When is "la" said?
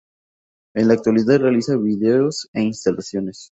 0.87-0.95